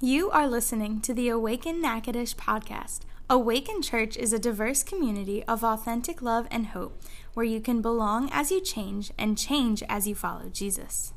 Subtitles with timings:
[0.00, 3.00] You are listening to the Awaken Natchitoches podcast.
[3.30, 7.00] Awaken Church is a diverse community of authentic love and hope
[7.32, 11.14] where you can belong as you change and change as you follow Jesus.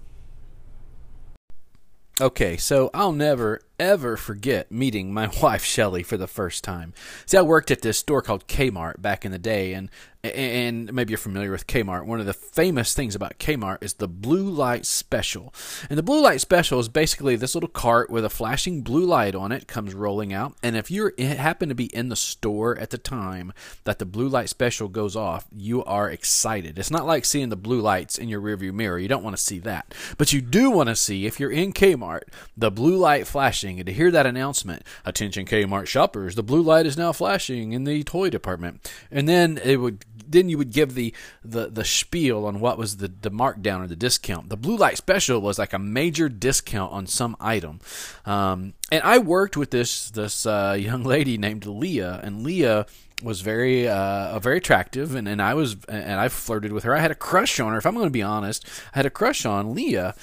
[2.21, 6.93] Okay, so I'll never ever forget meeting my wife Shelly for the first time.
[7.25, 9.89] See, I worked at this store called Kmart back in the day, and
[10.23, 12.05] and maybe you're familiar with Kmart.
[12.05, 15.53] One of the famous things about Kmart is the blue light special.
[15.89, 19.33] And the blue light special is basically this little cart with a flashing blue light
[19.33, 20.55] on it comes rolling out.
[20.61, 23.53] And if you happen to be in the store at the time
[23.85, 26.77] that the blue light special goes off, you are excited.
[26.77, 28.99] It's not like seeing the blue lights in your rearview mirror.
[28.99, 29.93] You don't want to see that.
[30.17, 32.23] But you do want to see, if you're in Kmart,
[32.57, 33.79] the blue light flashing.
[33.79, 37.85] And to hear that announcement, attention Kmart shoppers, the blue light is now flashing in
[37.85, 38.91] the toy department.
[39.09, 42.97] And then it would then you would give the, the the spiel on what was
[42.97, 44.49] the the markdown or the discount.
[44.49, 47.79] The blue light special was like a major discount on some item,
[48.25, 52.85] um, and I worked with this this uh, young lady named Leah, and Leah
[53.23, 56.95] was very uh, very attractive, and, and I was and I flirted with her.
[56.95, 57.77] I had a crush on her.
[57.77, 60.15] If I'm going to be honest, I had a crush on Leah,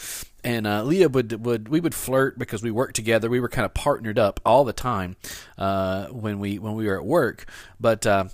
[0.45, 3.29] and uh, Leah would would we would flirt because we worked together.
[3.29, 5.17] We were kind of partnered up all the time
[5.59, 7.47] uh, when we when we were at work,
[7.79, 8.07] but.
[8.07, 8.27] Uh,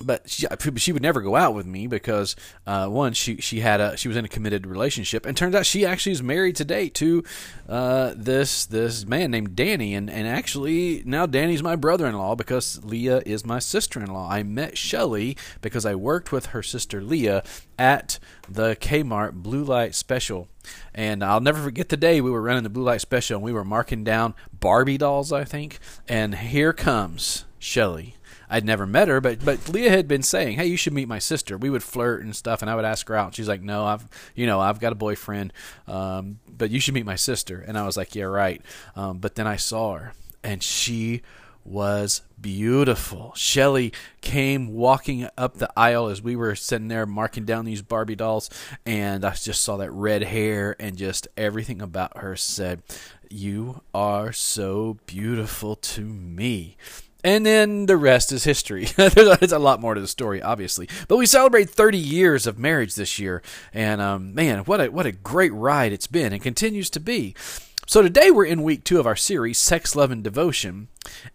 [0.00, 2.34] but she, she would never go out with me because
[2.66, 5.66] uh, one she she had a she was in a committed relationship and turns out
[5.66, 7.22] she actually is married today to
[7.68, 13.22] uh, this this man named Danny and and actually now Danny's my brother-in-law because Leah
[13.26, 14.28] is my sister-in-law.
[14.30, 17.42] I met Shelly because I worked with her sister Leah
[17.78, 20.48] at the Kmart Blue Light Special.
[20.94, 23.52] And I'll never forget the day we were running the Blue Light Special and we
[23.52, 25.78] were marking down Barbie dolls, I think.
[26.08, 28.16] And here comes Shelly
[28.52, 31.18] I'd never met her, but but Leah had been saying, "Hey, you should meet my
[31.18, 33.28] sister." We would flirt and stuff, and I would ask her out.
[33.28, 35.54] And she's like, "No, I've you know I've got a boyfriend,
[35.88, 38.60] um, but you should meet my sister." And I was like, "Yeah, right."
[38.94, 40.12] Um, but then I saw her,
[40.44, 41.22] and she
[41.64, 43.32] was beautiful.
[43.36, 48.16] Shelly came walking up the aisle as we were sitting there marking down these Barbie
[48.16, 48.50] dolls,
[48.84, 52.82] and I just saw that red hair and just everything about her said,
[53.30, 56.76] You are so beautiful to me.
[57.24, 58.84] And then the rest is history.
[58.96, 60.88] There's a lot more to the story, obviously.
[61.06, 65.06] But we celebrate 30 years of marriage this year, and um, man, what a what
[65.06, 67.34] a great ride it's been, and continues to be.
[67.86, 70.88] So today we're in week two of our series, Sex, Love, and Devotion.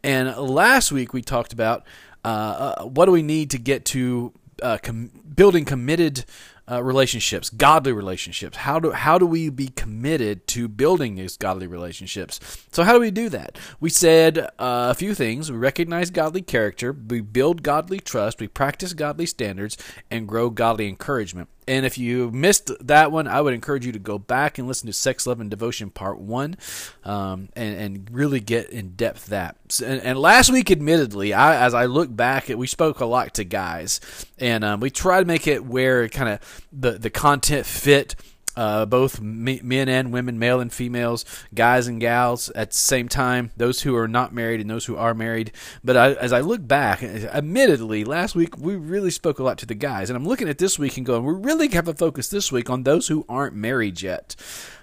[0.04, 1.86] And last week we talked about
[2.26, 4.34] uh, uh, what do we need to get to
[4.64, 6.26] uh, com- building committed
[6.70, 8.58] uh, relationships, godly relationships.
[8.58, 12.40] How do how do we be committed to building these godly relationships?
[12.72, 13.58] So how do we do that?
[13.80, 15.52] We said uh, a few things.
[15.52, 19.78] We recognize godly character, we build godly trust, we practice godly standards,
[20.12, 21.50] and grow godly encouragement.
[21.68, 24.88] And if you missed that one, I would encourage you to go back and listen
[24.88, 26.56] to Sex, Love, and Devotion Part 1
[27.04, 29.58] um, and, and really get in depth that.
[29.84, 33.44] And, and last week, admittedly, I, as I look back, we spoke a lot to
[33.44, 34.00] guys.
[34.38, 38.16] And um, we try to make it where kind of the, the content fit
[38.58, 41.24] uh, both men and women, male and females,
[41.54, 44.98] guys and gals at the same time, those who are not married and those who
[44.98, 45.52] are married.
[45.84, 49.68] But I, as I look back, admittedly, last week we really spoke a lot to
[49.68, 50.10] the guys.
[50.10, 52.70] And I'm looking at this week and going, we really have a focus this week
[52.70, 54.36] on those who aren't married yet.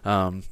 [0.04, 0.44] Um,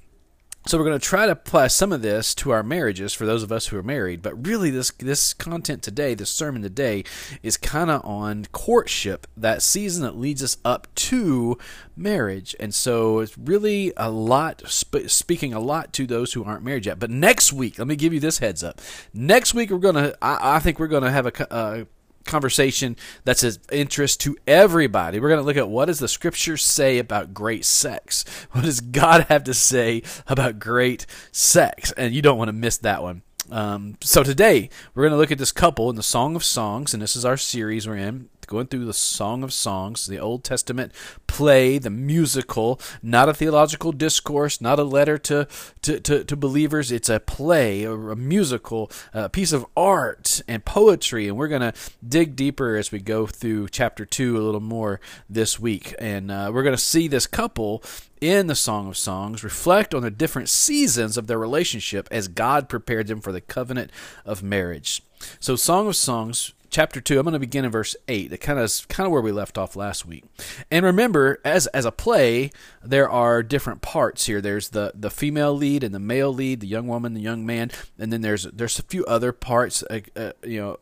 [0.67, 3.43] so we're going to try to apply some of this to our marriages for those
[3.43, 4.23] of us who are married.
[4.23, 7.05] But really, this this content today, this sermon today,
[7.43, 11.59] is kind of on courtship, that season that leads us up to
[11.97, 12.55] marriage.
[12.61, 16.87] And so it's really a lot, sp- speaking a lot to those who aren't married
[16.87, 17.00] yet.
[17.00, 18.81] But next week, let me give you this heads up.
[19.12, 21.84] Next week, we're going to, I, I think we're going to have a, a uh,
[22.25, 25.21] conversation that's of interest to everybody.
[25.21, 28.25] We're going to look at what does the scripture say about great sex?
[28.53, 31.91] What does God have to say about great sex?
[31.93, 33.22] And you don't want to miss that one.
[33.50, 36.93] Um, so today we're going to look at this couple in the Song of Songs,
[36.93, 40.45] and this is our series we're in going through the Song of Songs, the Old
[40.45, 40.93] Testament
[41.27, 45.49] play, the musical, not a theological discourse, not a letter to,
[45.83, 46.93] to, to, to believers.
[46.93, 51.29] It's a play, a, a musical, a piece of art and poetry.
[51.29, 51.75] And we're going to
[52.06, 55.95] dig deeper as we go through chapter 2 a little more this week.
[55.99, 57.83] And uh, we're going to see this couple
[58.21, 62.69] in the Song of Songs reflect on the different seasons of their relationship as God
[62.69, 63.91] prepared them for the covenant
[64.25, 65.03] of marriage.
[65.41, 68.59] So, Song of Songs chapter 2 i'm going to begin in verse 8 that kind
[68.59, 70.25] of kind of where we left off last week.
[70.71, 72.51] And remember as as a play
[72.83, 74.41] there are different parts here.
[74.41, 77.71] There's the the female lead and the male lead the young woman the young man.
[77.99, 80.79] And then there's there's a few other parts uh, uh, you know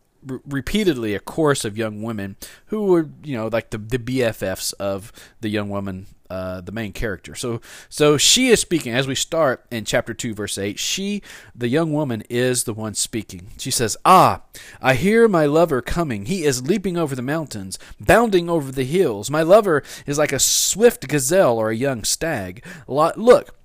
[0.47, 5.11] repeatedly a chorus of young women who were you know like the, the bffs of
[5.41, 7.35] the young woman uh, the main character.
[7.35, 10.79] So so she is speaking as we start in chapter two, verse eight.
[10.79, 11.23] She,
[11.55, 13.49] the young woman, is the one speaking.
[13.59, 14.43] She says, "Ah,
[14.81, 16.27] I hear my lover coming.
[16.27, 19.31] He is leaping over the mountains, bounding over the hills.
[19.31, 22.65] My lover is like a swift gazelle or a young stag.
[22.87, 23.57] Look."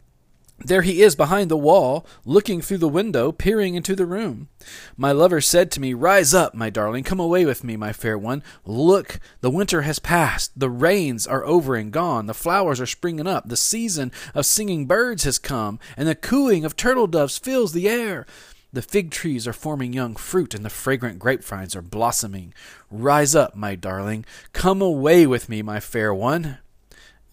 [0.57, 4.47] There he is behind the wall, looking through the window, peering into the room.
[4.95, 8.17] My lover said to me, Rise up, my darling, come away with me, my fair
[8.17, 8.41] one.
[8.65, 13.27] Look, the winter has passed, the rains are over and gone, the flowers are springing
[13.27, 17.73] up, the season of singing birds has come, and the cooing of turtle doves fills
[17.73, 18.25] the air.
[18.71, 22.53] The fig trees are forming young fruit, and the fragrant grapevines are blossoming.
[22.89, 26.59] Rise up, my darling, come away with me, my fair one.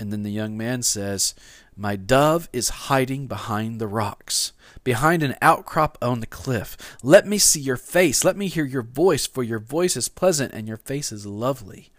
[0.03, 1.33] And then the young man says,
[1.77, 4.53] my dove is hiding behind the rocks,
[4.83, 6.77] behind an outcrop on the cliff.
[7.05, 8.25] Let me see your face.
[8.25, 11.93] Let me hear your voice, for your voice is pleasant and your face is lovely.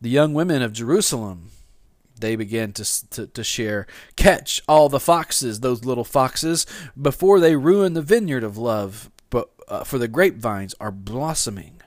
[0.00, 1.50] The young women of Jerusalem,
[2.18, 3.86] they began to, to, to, share.
[4.16, 6.66] Catch all the foxes, those little foxes,
[7.00, 11.81] before they ruin the vineyard of love, but, uh, for the grapevines are blossoming.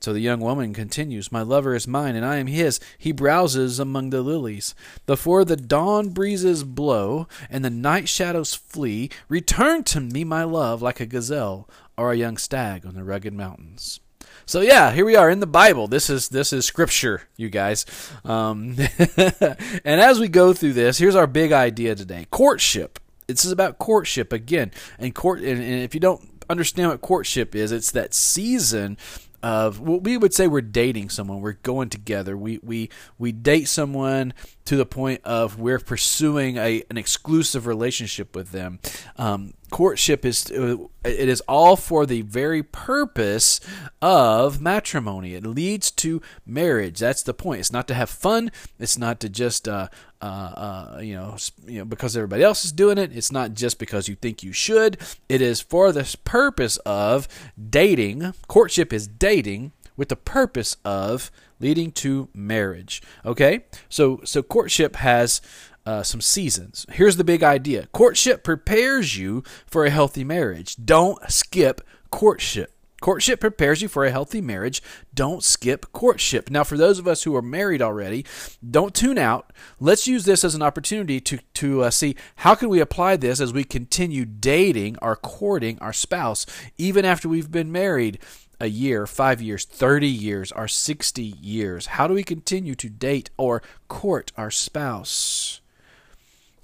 [0.00, 2.78] So the young woman continues, My lover is mine, and I am his.
[2.98, 4.74] He browses among the lilies.
[5.06, 10.82] Before the dawn breezes blow and the night shadows flee, return to me, my love,
[10.82, 14.00] like a gazelle or a young stag on the rugged mountains.
[14.44, 15.88] So yeah, here we are in the Bible.
[15.88, 17.84] This is this is scripture, you guys.
[18.24, 18.76] Um,
[19.16, 23.00] and as we go through this, here's our big idea today: courtship.
[23.26, 24.70] This is about courtship again,
[25.00, 25.40] and court.
[25.40, 28.96] And, and if you don't understand what courtship is, it's that season
[29.42, 33.68] of well, we would say we're dating someone we're going together we we we date
[33.68, 34.32] someone
[34.66, 38.78] to the point of we're pursuing a an exclusive relationship with them
[39.16, 43.60] um, courtship is uh, it is all for the very purpose
[44.02, 48.98] of matrimony it leads to marriage that's the point it's not to have fun it's
[48.98, 49.88] not to just uh,
[50.22, 51.36] uh, uh, you know,
[51.66, 53.14] you know, because everybody else is doing it.
[53.14, 54.96] It's not just because you think you should.
[55.28, 57.28] It is for the purpose of
[57.70, 58.32] dating.
[58.48, 61.30] Courtship is dating with the purpose of
[61.60, 63.02] leading to marriage.
[63.24, 65.40] Okay, so so courtship has
[65.84, 66.86] uh, some seasons.
[66.90, 70.76] Here's the big idea: courtship prepares you for a healthy marriage.
[70.76, 71.80] Don't skip
[72.10, 72.72] courtship.
[73.02, 74.82] Courtship prepares you for a healthy marriage.
[75.14, 76.48] Don't skip courtship.
[76.50, 78.24] Now, for those of us who are married already,
[78.68, 79.52] don't tune out.
[79.78, 83.38] Let's use this as an opportunity to to uh, see how can we apply this
[83.38, 86.46] as we continue dating or courting our spouse,
[86.78, 88.18] even after we've been married
[88.60, 91.86] a year, five years, 30 years, or 60 years.
[91.86, 95.60] How do we continue to date or court our spouse?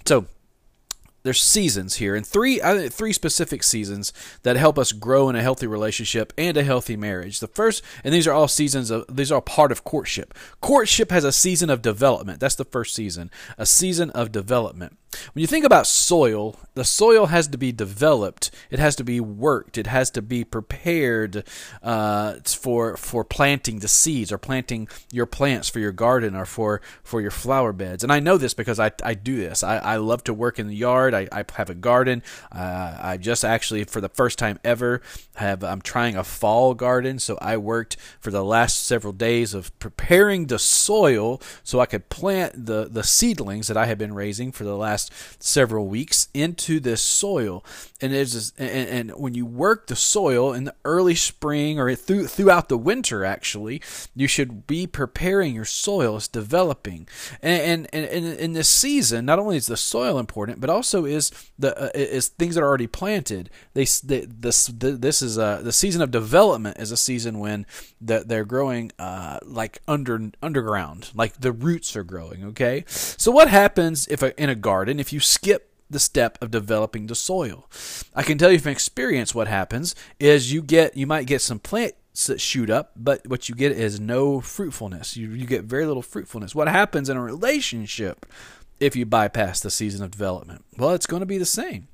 [0.05, 0.27] So,
[1.23, 2.59] there's seasons here, and three
[2.89, 4.11] three specific seasons
[4.43, 7.39] that help us grow in a healthy relationship and a healthy marriage.
[7.39, 10.33] The first, and these are all seasons of these are all part of courtship.
[10.59, 12.41] Courtship has a season of development.
[12.41, 14.97] That's the first season, a season of development.
[15.33, 18.51] When you think about soil, the soil has to be developed.
[18.71, 19.77] It has to be worked.
[19.77, 21.43] It has to be prepared
[21.81, 26.81] uh, for for planting the seeds or planting your plants for your garden or for
[27.03, 28.03] for your flower beds.
[28.03, 29.63] And I know this because I, I do this.
[29.63, 31.13] I, I love to work in the yard.
[31.13, 32.23] I, I have a garden.
[32.51, 35.01] Uh, I just actually for the first time ever
[35.35, 37.19] have I'm trying a fall garden.
[37.19, 42.09] So I worked for the last several days of preparing the soil so I could
[42.09, 46.27] plant the the seedlings that I have been raising for the last last several weeks
[46.33, 47.63] into this soil.
[48.01, 52.27] And, it's, and, and when you work the soil in the early spring or through,
[52.27, 53.81] throughout the winter, actually,
[54.15, 56.17] you should be preparing your soil.
[56.17, 57.07] It's developing.
[57.41, 61.77] And, and, in this season, not only is the soil important, but also is the
[61.77, 63.49] uh, is things that are already planted.
[63.73, 67.65] They, they this this is a the season of development is a season when
[68.01, 72.43] the, they're growing uh, like under underground, like the roots are growing.
[72.45, 76.37] Okay, so what happens if a, in a garden garden if you skip the step
[76.41, 77.69] of developing the soil.
[78.15, 81.59] I can tell you from experience what happens is you get you might get some
[81.59, 85.17] plants that shoot up, but what you get is no fruitfulness.
[85.17, 86.55] You you get very little fruitfulness.
[86.55, 88.25] What happens in a relationship
[88.79, 90.63] if you bypass the season of development?
[90.77, 91.87] Well, it's going to be the same.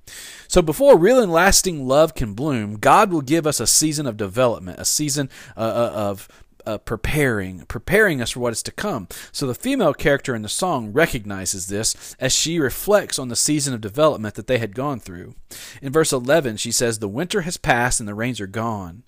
[0.47, 4.17] So, before real and lasting love can bloom, God will give us a season of
[4.17, 6.27] development, a season uh, uh of
[6.69, 9.07] uh, preparing, preparing us for what is to come.
[9.31, 13.73] So the female character in the song recognizes this as she reflects on the season
[13.73, 15.33] of development that they had gone through.
[15.81, 19.03] In verse 11, she says, The winter has passed and the rains are gone.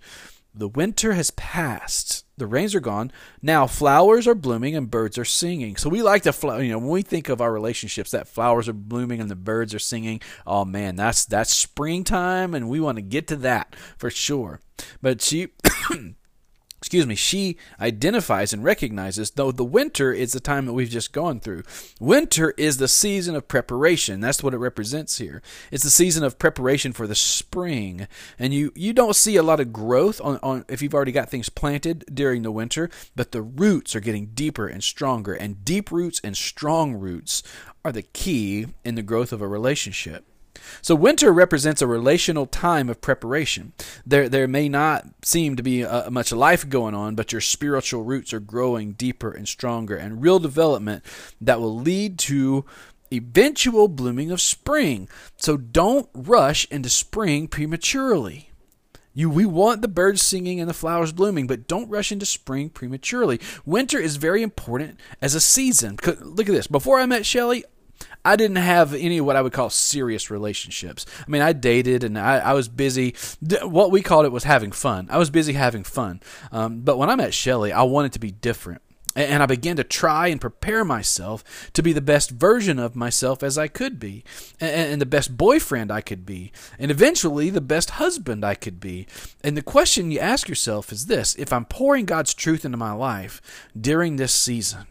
[0.56, 2.26] The winter has passed.
[2.36, 3.12] The rains are gone.
[3.44, 5.76] Now flowers are blooming and birds are singing.
[5.76, 8.74] So we like to, you know, when we think of our relationships, that flowers are
[8.74, 10.20] blooming and the birds are singing.
[10.48, 14.60] Oh man, that's that's springtime, and we want to get to that for sure.
[15.02, 15.50] But she
[16.82, 21.14] excuse me, she identifies and recognizes, though the winter is the time that we've just
[21.14, 21.62] gone through.
[22.00, 24.20] Winter is the season of preparation.
[24.20, 25.44] That's what it represents here.
[25.70, 28.08] It's the season of preparation for the spring.
[28.40, 31.30] And you, you don't see a lot of growth on, on if you've already got
[31.30, 35.34] things planted during the winter, but the roots are getting deeper and stronger.
[35.34, 37.44] And deep roots and strong roots
[37.86, 40.26] are the key in the growth of a relationship.
[40.82, 43.74] So winter represents a relational time of preparation.
[44.06, 48.04] There, there may not seem to be uh, much life going on, but your spiritual
[48.04, 51.04] roots are growing deeper and stronger, and real development
[51.40, 52.66] that will lead to
[53.14, 55.08] eventual blooming of spring.
[55.38, 58.50] So don't rush into spring prematurely.
[59.14, 62.70] You, we want the birds singing and the flowers blooming, but don't rush into spring
[62.70, 63.42] prematurely.
[63.66, 65.98] Winter is very important as a season.
[66.06, 66.68] Look at this.
[66.68, 67.66] Before I met Shelly,
[68.24, 71.06] I didn't have any what I would call serious relationships.
[71.20, 73.16] I mean, I dated and I, I was busy.
[73.64, 75.08] What we called it was having fun.
[75.10, 76.22] I was busy having fun.
[76.52, 78.82] Um, but when I met Shelly, I wanted to be different.
[79.14, 83.44] And I began to try and prepare myself to be the best version of myself
[83.44, 84.24] as I could be,
[84.62, 89.08] and the best boyfriend I could be, and eventually the best husband I could be.
[89.44, 92.94] And the question you ask yourself is this if I'm pouring God's truth into my
[92.94, 93.42] life
[93.78, 94.88] during this season,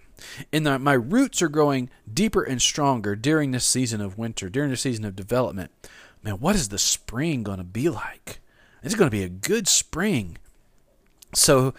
[0.53, 4.77] and my roots are growing deeper and stronger during this season of winter, during the
[4.77, 5.71] season of development.
[6.23, 8.41] Man, what is the spring going to be like?
[8.83, 10.39] It's going to be a good spring.
[11.35, 11.75] So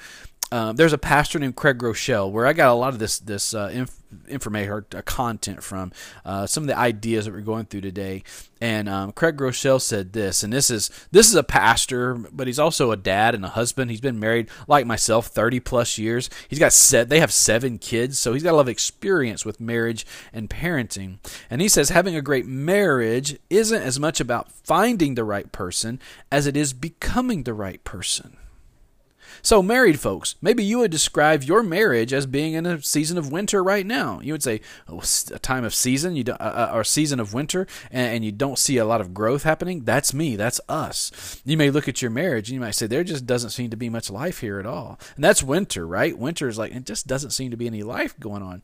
[0.52, 3.54] um, there's a pastor named Craig Groeschel where I got a lot of this this
[3.54, 5.94] uh, inf- information or uh, content from
[6.26, 8.24] uh, some of the ideas that we're going through today.
[8.60, 12.60] And um, Craig Groeschel said this, and this is this is a pastor, but he's
[12.60, 13.92] also a dad and a husband.
[13.92, 16.30] He's been married like myself 30 plus years.
[16.50, 19.62] He's got set they have seven kids, so he's got a lot of experience with
[19.62, 21.20] marriage and parenting.
[21.50, 26.02] And he says having a great marriage isn't as much about finding the right person
[26.30, 28.36] as it is becoming the right person.
[29.42, 33.32] So, married folks, maybe you would describe your marriage as being in a season of
[33.32, 34.20] winter right now.
[34.22, 35.02] You would say oh,
[35.34, 38.60] a time of season, you uh, uh, or season of winter, and, and, you don't
[38.60, 39.82] see a lot of growth happening.
[39.84, 40.36] That's me.
[40.36, 41.42] That's us.
[41.44, 43.78] You may look at your marriage and you might say there just doesn't seem to
[43.78, 46.18] be much life here at all, and that's winter, right?
[46.18, 48.62] Winter is like it just doesn't seem to be any life going on.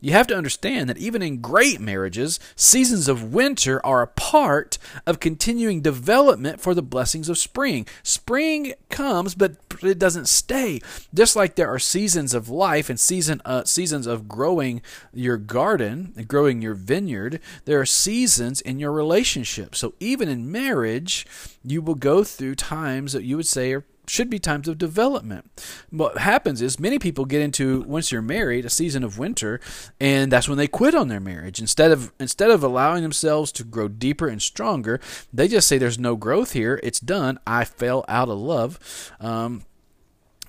[0.00, 4.78] You have to understand that even in great marriages, seasons of winter are a part
[5.06, 7.86] of continuing development for the blessings of spring.
[8.04, 10.80] Spring comes, but it doesn't stay.
[11.12, 16.14] Just like there are seasons of life and season uh, seasons of growing your garden
[16.28, 19.74] growing your vineyard, there are seasons in your relationship.
[19.74, 21.26] So even in marriage,
[21.64, 25.50] you will go through times that you would say are should be times of development.
[25.90, 29.60] What happens is many people get into once you're married a season of winter,
[30.00, 33.64] and that's when they quit on their marriage instead of instead of allowing themselves to
[33.64, 35.00] grow deeper and stronger.
[35.32, 36.80] They just say, "There's no growth here.
[36.82, 37.38] It's done.
[37.46, 38.78] I fell out of love."
[39.20, 39.62] Um,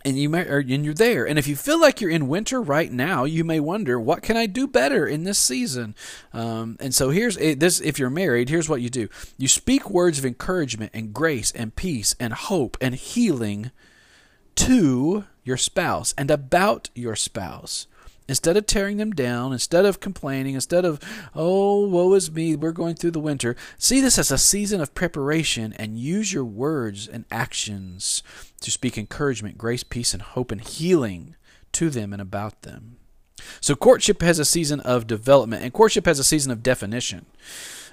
[0.06, 1.28] and you may, and you're there.
[1.28, 4.38] And if you feel like you're in winter right now, you may wonder, what can
[4.38, 5.96] I do better in this season?
[6.34, 9.90] Um, and so here's eh, this: if you're married, here's what you do: you speak
[9.90, 13.72] words of encouragement and grace and peace and hope and healing
[14.56, 17.88] to your spouse and about your spouse.
[18.30, 21.00] Instead of tearing them down, instead of complaining, instead of,
[21.36, 24.94] oh, woe is me, we're going through the winter, see this as a season of
[24.94, 28.22] preparation and use your words and actions
[28.62, 31.36] to speak encouragement, grace, peace, and hope and healing
[31.72, 32.98] to them and about them.
[33.62, 37.26] So, courtship has a season of development, and courtship has a season of definition.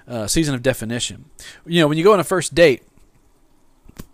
[0.07, 1.25] Uh, season of definition.
[1.65, 2.83] You know, when you go on a first date,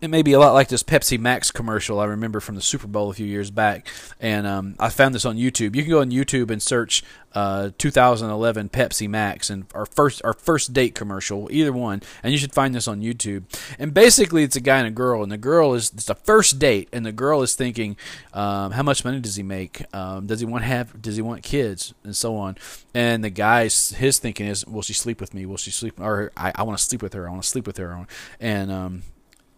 [0.03, 2.89] it may be a lot like this Pepsi Max commercial I remember from the Super
[2.89, 3.87] Bowl a few years back,
[4.21, 5.77] and um, I found this on YouTube.
[5.77, 10.33] You can go on YouTube and search uh, 2011 Pepsi Max and our first our
[10.33, 13.45] first date commercial, either one, and you should find this on YouTube.
[13.79, 16.59] And basically, it's a guy and a girl, and the girl is it's a first
[16.59, 17.97] date, and the girl is thinking,
[18.35, 19.85] um, how much money does he make?
[19.95, 21.01] Um, does he want have?
[21.01, 21.95] Does he want kids?
[22.03, 22.57] And so on.
[22.93, 25.47] And the guy's his thinking is, will she sleep with me?
[25.47, 26.01] Will she sleep?
[26.01, 27.29] Or I, I want to sleep with her.
[27.29, 28.05] I want to sleep with her.
[28.41, 29.03] And um,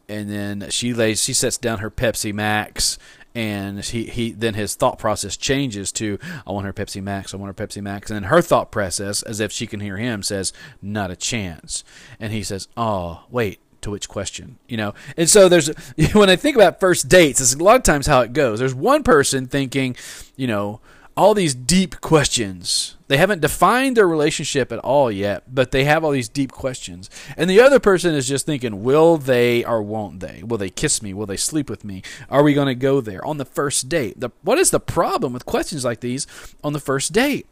[0.09, 2.99] and then she lays she sets down her Pepsi Max
[3.35, 7.37] and he, he then his thought process changes to I want her Pepsi Max, I
[7.37, 10.23] want her Pepsi Max, and then her thought process, as if she can hear him,
[10.23, 11.83] says not a chance,
[12.21, 15.69] and he says, oh wait, to which question, you know, and so there's
[16.13, 18.61] when I think about first dates, it's a lot of times how it goes.
[18.61, 19.97] There's one person thinking,
[20.37, 20.81] you know,
[21.17, 22.97] all these deep questions.
[23.07, 27.09] They haven't defined their relationship at all yet, but they have all these deep questions.
[27.37, 30.43] And the other person is just thinking, will they or won't they?
[30.43, 31.15] Will they kiss me?
[31.15, 32.03] Will they sleep with me?
[32.29, 34.19] Are we going to go there on the first date?
[34.19, 36.27] The, what is the problem with questions like these
[36.65, 37.47] on the first date?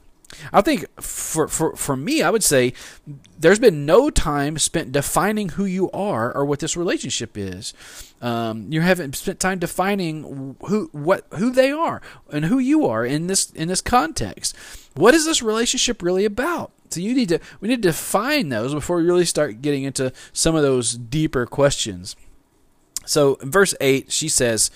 [0.53, 2.73] I think for, for, for me, I would say
[3.39, 7.75] there's been no time spent defining who you are or what this relationship is.
[8.21, 12.01] Um, you haven't spent time defining who what who they are
[12.31, 14.57] and who you are in this in this context.
[14.95, 16.71] What is this relationship really about?
[16.91, 20.13] So you need to we need to define those before we really start getting into
[20.33, 22.17] some of those deeper questions.
[23.05, 24.71] So in verse 8, she says,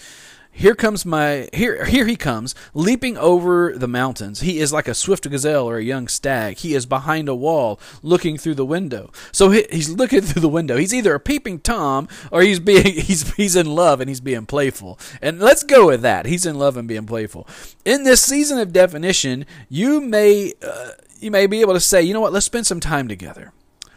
[0.56, 4.40] here comes my here here he comes leaping over the mountains.
[4.40, 6.56] He is like a swift gazelle or a young stag.
[6.56, 9.12] He is behind a wall looking through the window.
[9.32, 10.78] So he, he's looking through the window.
[10.78, 14.46] He's either a peeping tom or he's being he's he's in love and he's being
[14.46, 14.98] playful.
[15.20, 16.24] And let's go with that.
[16.24, 17.46] He's in love and being playful.
[17.84, 22.14] In this season of definition you may uh, you may be able to say you
[22.14, 22.32] know what?
[22.32, 23.52] Let's spend some time together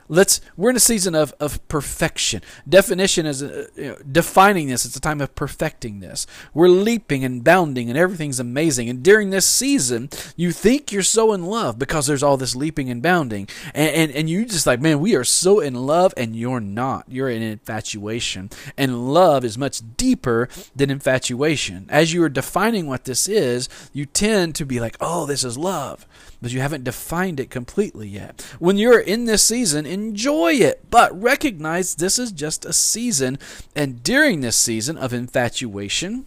[0.10, 2.42] let's we're in a season of, of perfection.
[2.68, 4.86] Definition is uh, you know, defining this.
[4.86, 6.28] It's a time of perfecting this.
[6.54, 8.89] We're leaping and bounding and everything's amazing.
[8.89, 12.89] And during this season you think you're so in love because there's all this leaping
[12.89, 13.48] and bounding.
[13.74, 17.06] And, and, and you just like man we are so in love and you're not.
[17.08, 18.50] You're in infatuation.
[18.78, 21.86] And love is much deeper than infatuation.
[21.89, 25.58] As you are defining what this is you tend to be like oh this is
[25.58, 26.08] love
[26.41, 28.41] but you haven't defined it completely yet.
[28.60, 33.38] When you're in this season, enjoy it, but recognize this is just a season.
[33.75, 36.25] And during this season of infatuation,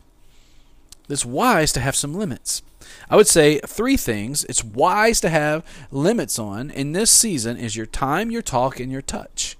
[1.08, 2.62] it's wise to have some limits.
[3.08, 7.76] I would say three things it's wise to have limits on in this season is
[7.76, 9.56] your time, your talk, and your touch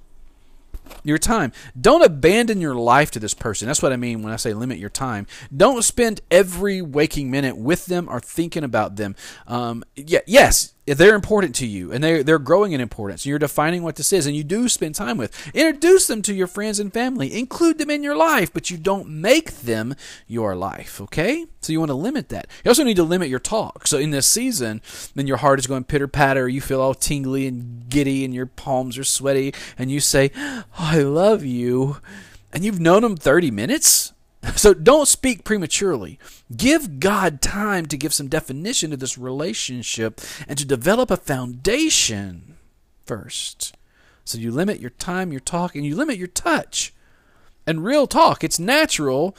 [1.03, 1.53] your time.
[1.79, 3.67] Don't abandon your life to this person.
[3.67, 5.27] That's what I mean when I say limit your time.
[5.55, 9.17] Don't spend every waking minute with them or thinking about them.
[9.47, 13.25] Um, yeah, yes, they're important to you and they're, they're growing in importance.
[13.25, 15.51] You're defining what this is and you do spend time with.
[15.55, 17.33] Introduce them to your friends and family.
[17.39, 19.95] Include them in your life, but you don't make them
[20.27, 21.47] your life, okay?
[21.61, 22.49] So you want to limit that.
[22.65, 23.87] You also need to limit your talk.
[23.87, 24.83] So in this season,
[25.15, 28.47] then your heart is going pitter patter, you feel all tingly and giddy and your
[28.47, 31.99] palms are sweaty and you say, oh, I love you.
[32.53, 34.12] And you've known them 30 minutes?
[34.56, 36.18] So don't speak prematurely.
[36.54, 42.56] Give God time to give some definition to this relationship and to develop a foundation
[43.06, 43.76] first.
[44.25, 46.92] So you limit your time, your talk, and you limit your touch.
[47.66, 49.37] And real talk, it's natural.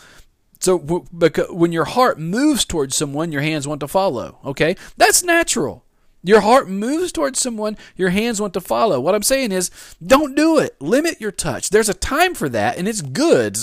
[0.60, 4.39] So when your heart moves towards someone, your hands want to follow.
[4.46, 4.77] Okay?
[4.96, 5.82] That's natural.
[6.24, 9.00] Your heart moves towards someone, your hands want to follow.
[9.00, 9.70] What I'm saying is,
[10.05, 10.81] don't do it.
[10.81, 11.70] Limit your touch.
[11.70, 13.57] There's a time for that, and it's good,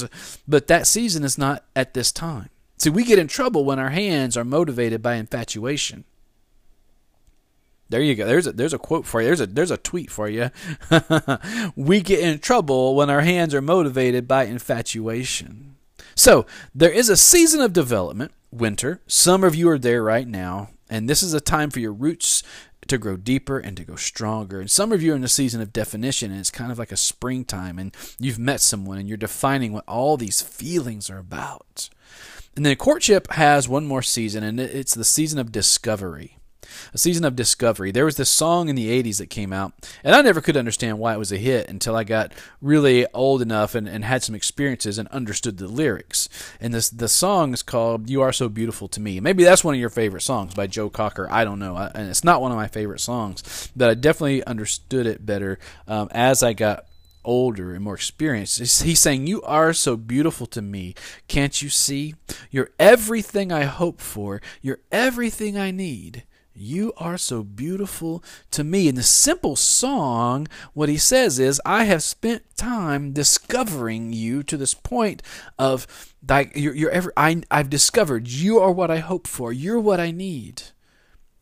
[0.46, 2.51] but that season is not at this time.
[2.77, 6.05] See, we get in trouble when our hands are motivated by infatuation.
[7.90, 8.25] There you go.
[8.25, 9.27] There's a there's a quote for you.
[9.27, 10.51] There's a there's a tweet for you.
[11.77, 15.77] we get in trouble when our hands are motivated by infatuation.
[16.14, 19.01] So there is a season of development, winter.
[19.07, 20.70] Some of you are there right now.
[20.90, 22.42] And this is a time for your roots
[22.88, 24.61] to grow deeper and to go stronger.
[24.61, 26.90] And some of you are in a season of definition, and it's kind of like
[26.90, 31.88] a springtime, and you've met someone and you're defining what all these feelings are about.
[32.57, 36.39] And then courtship has one more season, and it's the season of discovery
[36.92, 37.90] a season of discovery.
[37.90, 39.72] There was this song in the 80s that came out,
[40.04, 43.42] and I never could understand why it was a hit until I got really old
[43.42, 46.28] enough and, and had some experiences and understood the lyrics.
[46.61, 49.20] And this the song is called You Are So Beautiful to Me.
[49.20, 51.28] Maybe that's one of your favorite songs by Joe Cocker.
[51.30, 51.76] I don't know.
[51.76, 55.59] I, and it's not one of my favorite songs, but I definitely understood it better
[55.87, 56.87] um, as I got
[57.24, 58.59] older and more experienced.
[58.59, 60.94] He's saying, You are so beautiful to me.
[61.28, 62.14] Can't you see?
[62.50, 64.40] You're everything I hope for.
[64.62, 66.24] You're everything I need.
[66.55, 68.89] You are so beautiful to me.
[68.89, 74.57] In the simple song, what he says is, I have spent time discovering you to
[74.57, 75.23] this point
[75.59, 75.87] of
[76.29, 79.53] like you're, you're ever I, I've discovered you are what I hope for.
[79.53, 80.63] You're what I need.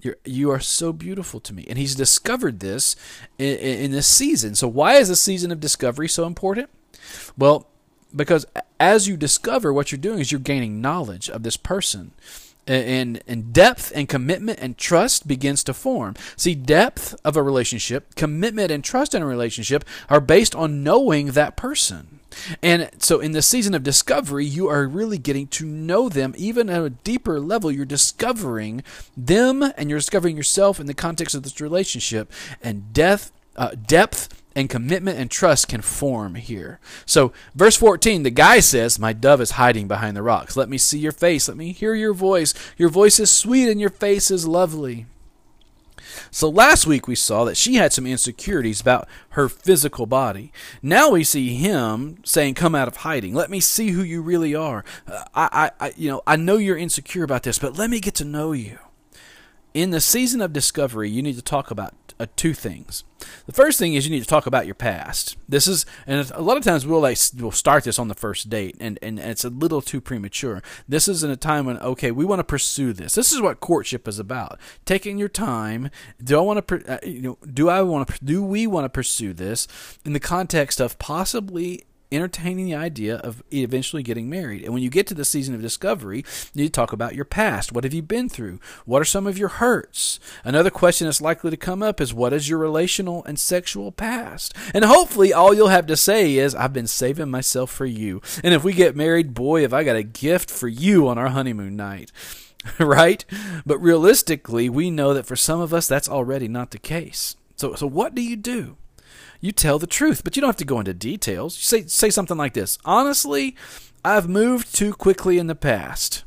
[0.01, 1.67] You're, you are so beautiful to me.
[1.69, 2.95] And he's discovered this
[3.39, 4.55] in, in this season.
[4.55, 6.71] So, why is the season of discovery so important?
[7.37, 7.67] Well,
[8.15, 8.47] because
[8.79, 12.13] as you discover, what you're doing is you're gaining knowledge of this person
[12.69, 16.15] and, and depth and commitment and trust begins to form.
[16.37, 21.29] See, depth of a relationship, commitment and trust in a relationship are based on knowing
[21.29, 22.21] that person.
[22.63, 26.69] And so, in the season of discovery, you are really getting to know them even
[26.69, 27.73] at a deeper level.
[27.73, 28.83] You're discovering
[29.17, 32.31] them and you're discovering yourself in the context of this relationship.
[32.63, 34.29] And depth, uh, depth
[34.59, 36.81] and commitment and trust can form here.
[37.07, 40.57] So, verse 14, the guy says, My dove is hiding behind the rocks.
[40.57, 41.47] Let me see your face.
[41.47, 42.55] Let me hear your voice.
[42.77, 45.07] Your voice is sweet and your face is lovely.
[46.33, 50.53] So, last week we saw that she had some insecurities about her physical body.
[50.83, 53.35] Now we see him saying, Come out of hiding.
[53.35, 54.85] Let me see who you really are.
[55.07, 58.01] Uh, I, I, I, you know, I know you're insecure about this, but let me
[58.01, 58.81] get to know you
[59.75, 63.05] in the season of discovery, you need to talk about uh, two things.
[63.47, 65.37] The first thing is you need to talk about your past.
[65.49, 68.49] This is, and a lot of times we'll like we'll start this on the first
[68.49, 70.63] date, and and it's a little too premature.
[70.89, 73.15] This is in a time when okay, we want to pursue this.
[73.15, 75.91] This is what courtship is about: taking your time.
[76.23, 78.89] Do I want to, uh, you know, do I want to, do we want to
[78.91, 79.67] pursue this
[80.05, 84.63] in the context of possibly entertaining the idea of eventually getting married.
[84.63, 86.19] And when you get to the season of discovery,
[86.55, 87.73] you need to talk about your past.
[87.73, 88.61] What have you been through?
[88.85, 90.19] What are some of your hurts?
[90.45, 94.55] Another question that's likely to come up is what is your relational and sexual past?
[94.75, 98.23] And hopefully all you'll have to say is I've been saving myself for you.
[98.43, 101.29] And if we get married, boy, have I got a gift for you on our
[101.29, 102.13] honeymoon night.
[102.79, 103.25] right?
[103.65, 107.37] But realistically, we know that for some of us that's already not the case.
[107.57, 108.77] So so what do you do?
[109.41, 111.57] You tell the truth, but you don't have to go into details.
[111.57, 112.79] You say say something like this.
[112.85, 113.57] Honestly,
[114.05, 116.25] I've moved too quickly in the past,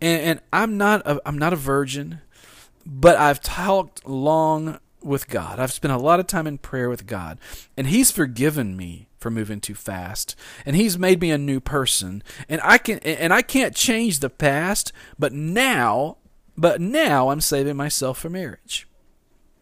[0.00, 2.20] and, and I'm not a, I'm not a virgin,
[2.86, 5.58] but I've talked long with God.
[5.58, 7.38] I've spent a lot of time in prayer with God,
[7.76, 12.22] and He's forgiven me for moving too fast, and He's made me a new person.
[12.48, 16.18] And I can and I can't change the past, but now,
[16.56, 18.86] but now I'm saving myself for marriage.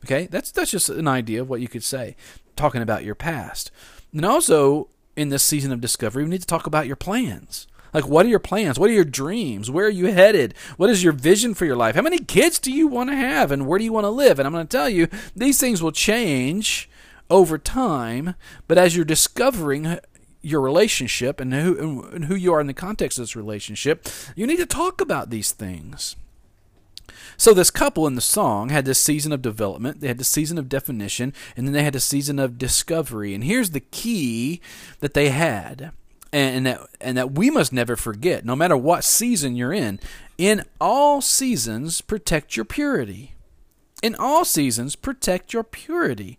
[0.04, 2.16] Okay, that's that's just an idea of what you could say
[2.60, 3.70] talking about your past.
[4.12, 7.66] And also, in this season of discovery, we need to talk about your plans.
[7.92, 8.78] Like, what are your plans?
[8.78, 9.70] What are your dreams?
[9.70, 10.54] Where are you headed?
[10.76, 11.94] What is your vision for your life?
[11.94, 13.50] How many kids do you want to have?
[13.50, 14.38] And where do you want to live?
[14.38, 16.88] And I'm going to tell you, these things will change
[17.28, 18.34] over time.
[18.68, 19.98] But as you're discovering
[20.42, 24.46] your relationship and who, and who you are in the context of this relationship, you
[24.46, 26.14] need to talk about these things.
[27.40, 30.58] So this couple in the song had this season of development, they had the season
[30.58, 33.32] of definition, and then they had a season of discovery.
[33.34, 34.60] And here's the key
[34.98, 35.92] that they had.
[36.34, 40.00] And that and that we must never forget, no matter what season you're in,
[40.36, 43.32] in all seasons protect your purity.
[44.02, 46.38] In all seasons protect your purity.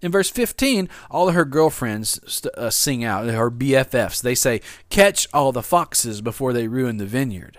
[0.00, 4.22] In verse 15, all of her girlfriends uh, sing out, her BFFs.
[4.22, 7.58] They say, Catch all the foxes before they ruin the vineyard.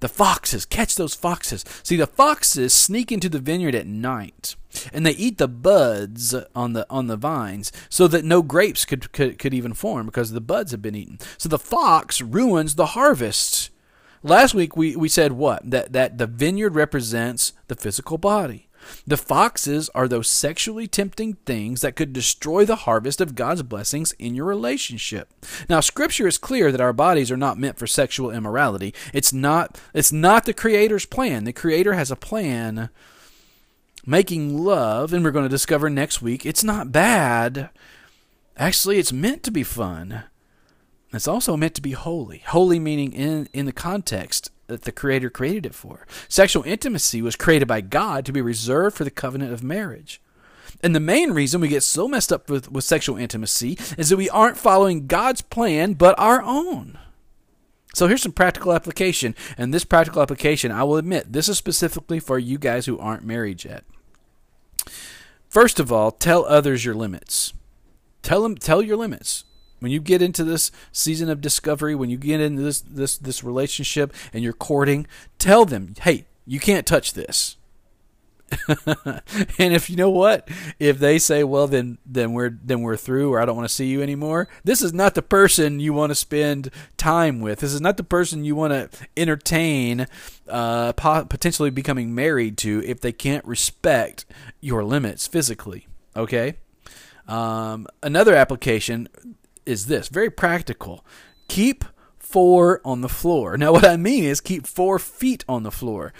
[0.00, 1.64] The foxes, catch those foxes.
[1.82, 4.54] See, the foxes sneak into the vineyard at night,
[4.92, 9.12] and they eat the buds on the on the vines, so that no grapes could
[9.12, 11.18] could, could even form because the buds have been eaten.
[11.36, 13.70] So the fox ruins the harvest.
[14.22, 15.68] Last week we, we said what?
[15.68, 18.67] That that the vineyard represents the physical body.
[19.06, 24.12] The foxes are those sexually tempting things that could destroy the harvest of God's blessings
[24.12, 25.32] in your relationship.
[25.68, 28.94] Now, scripture is clear that our bodies are not meant for sexual immorality.
[29.12, 31.44] It's not it's not the creator's plan.
[31.44, 32.90] The creator has a plan
[34.06, 37.68] making love, and we're going to discover next week, it's not bad.
[38.56, 40.24] Actually, it's meant to be fun.
[41.12, 42.42] It's also meant to be holy.
[42.46, 46.06] Holy meaning in in the context that the Creator created it for.
[46.28, 50.20] Sexual intimacy was created by God to be reserved for the covenant of marriage.
[50.82, 54.16] And the main reason we get so messed up with, with sexual intimacy is that
[54.16, 56.98] we aren't following God's plan but our own.
[57.94, 59.34] So here's some practical application.
[59.56, 63.24] And this practical application, I will admit, this is specifically for you guys who aren't
[63.24, 63.84] married yet.
[65.48, 67.54] First of all, tell others your limits.
[68.22, 69.44] Tell them tell your limits.
[69.80, 73.44] When you get into this season of discovery, when you get into this this this
[73.44, 75.06] relationship and you're courting,
[75.38, 77.56] tell them, "Hey, you can't touch this."
[79.58, 83.32] and if you know what, if they say, "Well, then then we're then we're through,"
[83.32, 86.10] or "I don't want to see you anymore," this is not the person you want
[86.10, 87.60] to spend time with.
[87.60, 90.06] This is not the person you want to entertain,
[90.48, 94.24] uh, potentially becoming married to if they can't respect
[94.60, 95.86] your limits physically.
[96.16, 96.54] Okay.
[97.26, 99.08] Um, another application
[99.68, 101.04] is this very practical.
[101.48, 101.84] Keep
[102.18, 103.56] four on the floor.
[103.56, 106.12] Now, what I mean is keep four feet on the floor.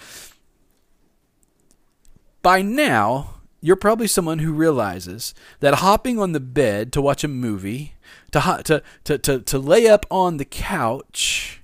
[2.42, 7.28] By now, you're probably someone who realizes that hopping on the bed to watch a
[7.28, 7.94] movie,
[8.30, 11.62] to, to, to, to, to lay up on the couch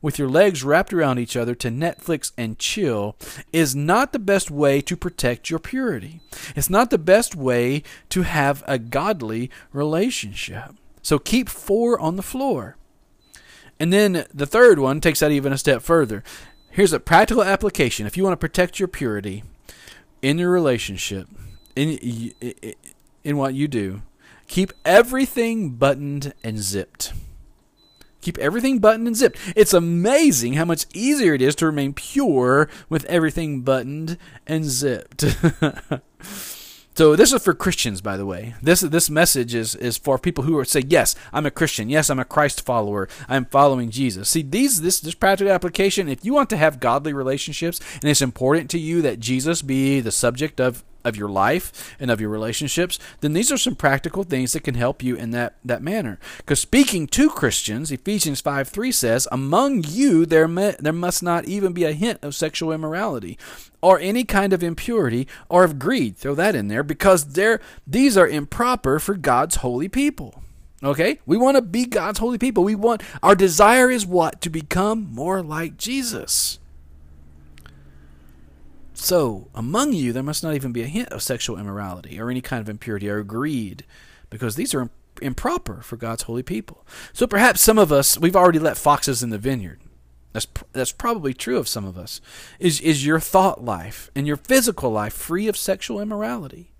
[0.00, 3.16] with your legs wrapped around each other to Netflix and chill
[3.52, 6.20] is not the best way to protect your purity.
[6.54, 10.74] It's not the best way to have a godly relationship.
[11.04, 12.76] So keep four on the floor.
[13.78, 16.24] And then the third one takes that even a step further.
[16.70, 18.06] Here's a practical application.
[18.06, 19.44] If you want to protect your purity
[20.22, 21.28] in your relationship,
[21.76, 22.32] in
[23.22, 24.00] in what you do,
[24.48, 27.12] keep everything buttoned and zipped.
[28.22, 29.38] Keep everything buttoned and zipped.
[29.54, 35.22] It's amazing how much easier it is to remain pure with everything buttoned and zipped.
[36.96, 38.54] So this is for Christians, by the way.
[38.62, 41.88] This this message is is for people who are say, yes, I'm a Christian.
[41.88, 43.08] Yes, I'm a Christ follower.
[43.28, 44.28] I'm following Jesus.
[44.28, 46.08] See, these this this practical application.
[46.08, 50.00] If you want to have godly relationships, and it's important to you that Jesus be
[50.00, 54.24] the subject of of your life and of your relationships, then these are some practical
[54.24, 56.18] things that can help you in that, that manner.
[56.38, 61.44] Because speaking to Christians, Ephesians 5 3 says, Among you there, may, there must not
[61.46, 63.38] even be a hint of sexual immorality
[63.82, 66.16] or any kind of impurity or of greed.
[66.16, 67.34] Throw that in there because
[67.86, 70.42] these are improper for God's holy people.
[70.82, 71.18] Okay?
[71.26, 72.64] We want to be God's holy people.
[72.64, 74.40] We want our desire is what?
[74.42, 76.58] To become more like Jesus.
[78.94, 82.40] So, among you, there must not even be a hint of sexual immorality or any
[82.40, 83.84] kind of impurity or greed,
[84.30, 84.88] because these are
[85.20, 86.86] improper for God's holy people.
[87.12, 89.80] So, perhaps some of us, we've already let foxes in the vineyard.
[90.32, 92.20] That's, that's probably true of some of us.
[92.58, 96.72] Is, is your thought life and your physical life free of sexual immorality?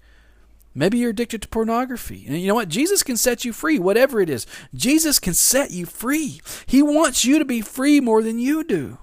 [0.74, 2.24] Maybe you're addicted to pornography.
[2.26, 2.68] And you know what?
[2.68, 4.46] Jesus can set you free, whatever it is.
[4.74, 6.40] Jesus can set you free.
[6.66, 8.98] He wants you to be free more than you do.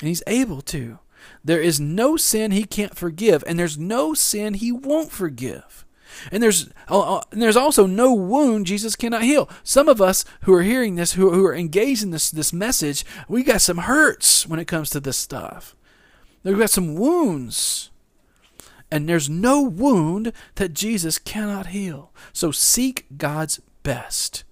[0.00, 1.00] And He's able to.
[1.44, 5.84] There is no sin he can't forgive, and there's no sin he won't forgive.
[6.30, 9.48] And there's uh, uh, and there's also no wound Jesus cannot heal.
[9.62, 13.04] Some of us who are hearing this, who, who are engaged in this this message,
[13.28, 15.74] we got some hurts when it comes to this stuff.
[16.42, 17.90] We've got some wounds.
[18.90, 22.12] And there's no wound that Jesus cannot heal.
[22.32, 24.44] So seek God's best.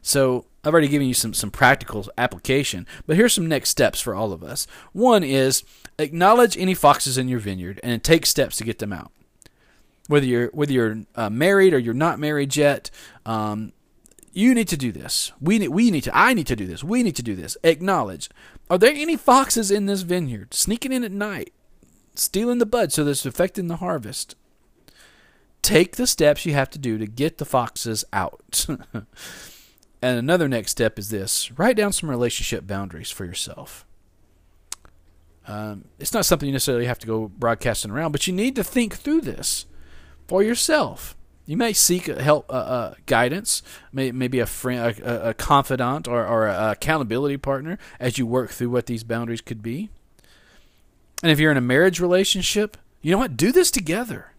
[0.00, 4.14] So I've already given you some, some practical application, but here's some next steps for
[4.14, 4.66] all of us.
[4.92, 5.64] One is
[6.00, 9.12] acknowledge any foxes in your vineyard and take steps to get them out.
[10.08, 12.90] Whether you're whether you're uh, married or you're not married yet,
[13.24, 13.72] um,
[14.32, 15.32] you need to do this.
[15.40, 16.16] We need, we need to.
[16.16, 16.82] I need to do this.
[16.82, 17.56] We need to do this.
[17.62, 18.28] Acknowledge.
[18.68, 21.52] Are there any foxes in this vineyard sneaking in at night,
[22.14, 24.34] stealing the bud so that's affecting the harvest?
[25.62, 28.66] Take the steps you have to do to get the foxes out.
[30.02, 33.84] And another next step is this write down some relationship boundaries for yourself.
[35.50, 38.62] Um, it's not something you necessarily have to go broadcasting around, but you need to
[38.62, 39.66] think through this
[40.28, 41.16] for yourself.
[41.44, 43.60] You may seek help, uh, uh, guidance,
[43.92, 48.70] may, maybe a friend, a, a confidant, or, or accountability partner as you work through
[48.70, 49.90] what these boundaries could be.
[51.20, 53.36] And if you're in a marriage relationship, you know what?
[53.36, 54.32] Do this together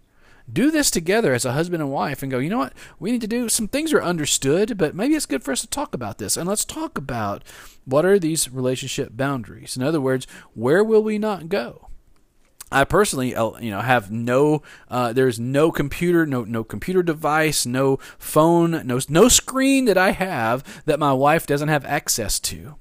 [0.51, 2.73] do this together as a husband and wife and go, you know what?
[2.99, 5.67] We need to do some things are understood, but maybe it's good for us to
[5.67, 6.37] talk about this.
[6.37, 7.43] And let's talk about
[7.85, 9.75] what are these relationship boundaries.
[9.75, 11.87] In other words, where will we not go?
[12.71, 14.63] I personally, uh, you know, have no.
[14.89, 20.11] Uh, there's no computer, no no computer device, no phone, no no screen that I
[20.11, 22.75] have that my wife doesn't have access to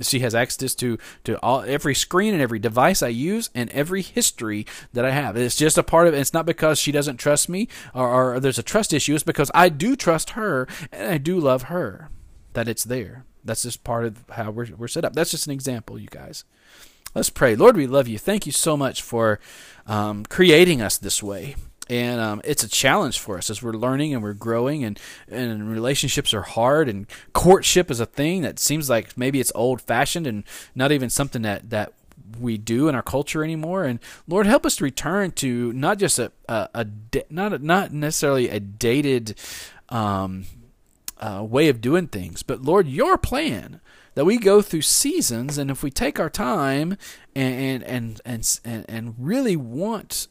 [0.00, 4.02] she has access to to all every screen and every device I use and every
[4.02, 5.36] history that I have.
[5.36, 6.18] It's just a part of it.
[6.18, 9.14] It's not because she doesn't trust me or, or there's a trust issue.
[9.14, 12.10] It's because I do trust her and I do love her.
[12.54, 13.24] That it's there.
[13.44, 15.14] That's just part of how we're we're set up.
[15.14, 16.44] That's just an example, you guys.
[17.14, 17.56] Let's pray.
[17.56, 18.18] Lord, we love you.
[18.18, 19.38] Thank you so much for
[19.86, 21.56] um, creating us this way
[21.92, 25.70] and um, it's a challenge for us as we're learning and we're growing and, and
[25.70, 30.26] relationships are hard and courtship is a thing that seems like maybe it's old fashioned
[30.26, 31.92] and not even something that, that
[32.40, 33.84] we do in our culture anymore.
[33.84, 36.86] And lord help us to return to not just a, a, a
[37.28, 39.38] not a, not necessarily a dated
[39.90, 40.46] um,
[41.18, 43.80] uh, way of doing things but lord your plan
[44.14, 46.96] that we go through seasons and if we take our time
[47.36, 50.26] and and and and, and really want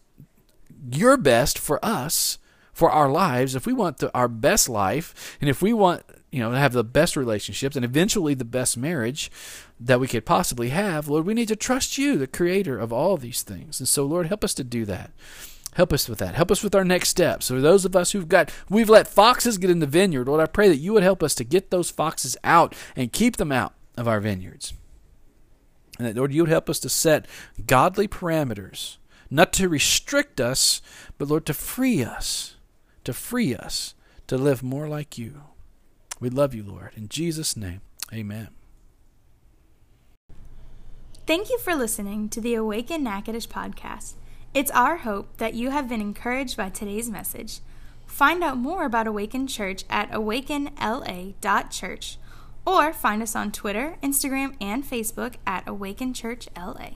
[0.89, 2.38] your best for us,
[2.74, 6.39] for our lives, if we want the, our best life, and if we want you
[6.39, 9.30] know to have the best relationships and eventually the best marriage
[9.80, 13.17] that we could possibly have, Lord, we need to trust you, the creator of all
[13.17, 13.80] these things.
[13.80, 15.12] And so, Lord, help us to do that.
[15.76, 16.36] Help us with that.
[16.36, 17.46] Help us with our next steps.
[17.46, 20.46] So those of us who've got we've let foxes get in the vineyard, Lord, I
[20.46, 23.74] pray that you would help us to get those foxes out and keep them out
[23.98, 24.74] of our vineyards.
[25.98, 27.28] And that Lord, you would help us to set
[27.65, 28.98] godly parameters
[29.32, 30.82] not to restrict us,
[31.17, 32.56] but Lord, to free us,
[33.06, 33.96] to free us
[34.28, 35.41] to live more like you.
[36.20, 36.91] We love you, Lord.
[36.96, 37.82] In Jesus' name,
[38.13, 38.50] amen.
[41.26, 44.13] Thank you for listening to the Awaken Natchitoches podcast.
[44.54, 47.60] It's our hope that you have been encouraged by today's message.
[48.06, 52.17] Find out more about Awaken Church at awakenla.church
[52.65, 56.91] or find us on Twitter, Instagram, and Facebook at Awaken Church LA.